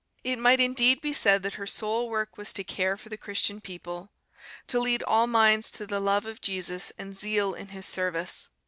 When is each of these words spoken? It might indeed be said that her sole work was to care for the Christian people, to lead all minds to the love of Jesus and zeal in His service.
It 0.23 0.39
might 0.39 0.59
indeed 0.59 0.99
be 0.99 1.13
said 1.13 1.43
that 1.43 1.53
her 1.61 1.67
sole 1.67 2.09
work 2.09 2.35
was 2.35 2.51
to 2.53 2.63
care 2.63 2.97
for 2.97 3.09
the 3.09 3.17
Christian 3.19 3.61
people, 3.61 4.09
to 4.65 4.79
lead 4.79 5.03
all 5.03 5.27
minds 5.27 5.69
to 5.77 5.85
the 5.85 5.99
love 5.99 6.25
of 6.25 6.41
Jesus 6.41 6.91
and 6.97 7.15
zeal 7.15 7.53
in 7.53 7.67
His 7.67 7.85
service. 7.85 8.49